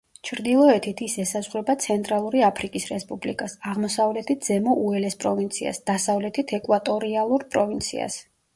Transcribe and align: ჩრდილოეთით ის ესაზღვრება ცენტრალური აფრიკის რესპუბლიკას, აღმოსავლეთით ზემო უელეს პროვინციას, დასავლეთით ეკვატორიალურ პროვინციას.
ჩრდილოეთით 0.27 1.01
ის 1.07 1.17
ესაზღვრება 1.23 1.75
ცენტრალური 1.83 2.41
აფრიკის 2.47 2.87
რესპუბლიკას, 2.93 3.55
აღმოსავლეთით 3.73 4.49
ზემო 4.51 4.75
უელეს 4.87 5.19
პროვინციას, 5.27 5.83
დასავლეთით 5.93 6.57
ეკვატორიალურ 6.63 7.49
პროვინციას. 7.57 8.21